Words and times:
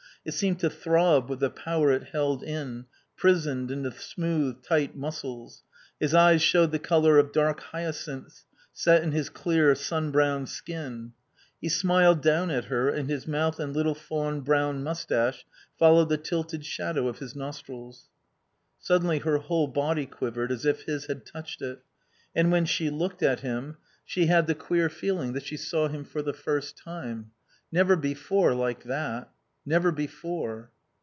It 0.23 0.35
seemed 0.35 0.59
to 0.59 0.69
throb 0.69 1.31
with 1.31 1.39
the 1.39 1.49
power 1.49 1.91
it 1.91 2.09
held 2.11 2.43
in, 2.43 2.85
prisoned 3.17 3.71
in 3.71 3.81
the 3.81 3.91
smooth, 3.91 4.61
tight 4.61 4.95
muscles. 4.95 5.63
His 5.99 6.13
eyes 6.13 6.43
showed 6.43 6.71
the 6.71 6.77
colour 6.77 7.17
of 7.17 7.31
dark 7.33 7.59
hyacinths, 7.61 8.45
set 8.71 9.01
in 9.01 9.13
his 9.13 9.29
clear, 9.29 9.73
sun 9.73 10.11
browned 10.11 10.47
skin. 10.47 11.13
He 11.59 11.69
smiled 11.69 12.21
down 12.21 12.51
at 12.51 12.65
her, 12.65 12.87
and 12.87 13.09
his 13.09 13.25
mouth 13.25 13.59
and 13.59 13.75
little 13.75 13.95
fawn 13.95 14.41
brown 14.41 14.83
moustache 14.83 15.43
followed 15.79 16.09
the 16.09 16.19
tilted 16.19 16.67
shadow 16.67 17.07
of 17.07 17.17
his 17.17 17.35
nostrils. 17.35 18.07
Suddenly 18.77 19.17
her 19.21 19.39
whole 19.39 19.65
body 19.69 20.05
quivered 20.05 20.51
as 20.51 20.67
if 20.67 20.83
his 20.83 21.07
had 21.07 21.25
touched 21.25 21.63
it. 21.63 21.79
And 22.35 22.51
when 22.51 22.65
she 22.65 22.91
looked 22.91 23.23
at 23.23 23.39
him 23.39 23.77
she 24.05 24.27
had 24.27 24.45
the 24.45 24.53
queer 24.53 24.87
feeling 24.87 25.33
that 25.33 25.47
she 25.47 25.57
saw 25.57 25.87
him 25.87 26.03
for 26.03 26.21
the 26.21 26.31
first 26.31 26.77
time. 26.77 27.31
Never 27.71 27.95
before 27.95 28.53
like 28.53 28.83
that. 28.83 29.31
Never 29.63 29.91
before. 29.91 30.71